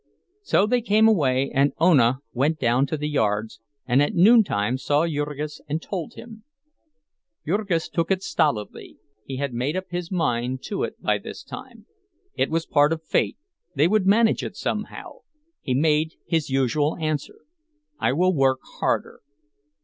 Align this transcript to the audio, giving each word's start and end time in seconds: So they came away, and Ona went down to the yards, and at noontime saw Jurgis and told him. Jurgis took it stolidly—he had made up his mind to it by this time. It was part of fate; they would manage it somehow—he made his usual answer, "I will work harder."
So 0.41 0.65
they 0.65 0.81
came 0.81 1.07
away, 1.07 1.51
and 1.53 1.73
Ona 1.77 2.21
went 2.33 2.57
down 2.57 2.87
to 2.87 2.97
the 2.97 3.07
yards, 3.07 3.59
and 3.85 4.01
at 4.01 4.15
noontime 4.15 4.79
saw 4.79 5.05
Jurgis 5.05 5.61
and 5.69 5.79
told 5.79 6.15
him. 6.15 6.43
Jurgis 7.45 7.87
took 7.87 8.09
it 8.09 8.23
stolidly—he 8.23 9.35
had 9.37 9.53
made 9.53 9.77
up 9.77 9.91
his 9.91 10.09
mind 10.09 10.63
to 10.63 10.81
it 10.81 10.99
by 11.03 11.19
this 11.19 11.43
time. 11.43 11.85
It 12.33 12.49
was 12.49 12.65
part 12.65 12.91
of 12.91 13.03
fate; 13.03 13.37
they 13.75 13.87
would 13.87 14.07
manage 14.07 14.43
it 14.43 14.55
somehow—he 14.55 15.75
made 15.75 16.15
his 16.25 16.49
usual 16.49 16.97
answer, 16.99 17.41
"I 17.99 18.13
will 18.13 18.33
work 18.33 18.61
harder." 18.79 19.21